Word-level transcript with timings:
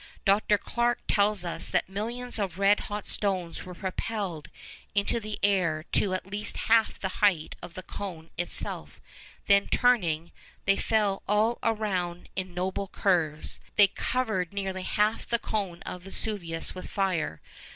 Dr. 0.25 0.57
Clarke 0.57 1.03
tells 1.07 1.45
us 1.45 1.69
that 1.69 1.87
millions 1.87 2.39
of 2.39 2.57
red 2.57 2.79
hot 2.79 3.05
stones 3.05 3.65
were 3.65 3.75
propelled 3.75 4.49
into 4.95 5.19
the 5.19 5.37
air 5.43 5.83
to 5.91 6.15
at 6.15 6.25
least 6.25 6.57
half 6.71 6.97
the 6.97 7.07
height 7.21 7.55
of 7.61 7.75
the 7.75 7.83
cone 7.83 8.31
itself; 8.35 8.99
then 9.45 9.67
turning, 9.67 10.31
they 10.65 10.75
fell 10.77 11.21
all 11.27 11.59
around 11.61 12.29
in 12.35 12.55
noble 12.55 12.87
curves. 12.87 13.59
They 13.75 13.85
covered 13.85 14.53
nearly 14.53 14.81
half 14.81 15.27
the 15.27 15.37
cone 15.37 15.83
of 15.83 16.01
Vesuvius 16.01 16.73
with 16.73 16.89
fire. 16.89 17.39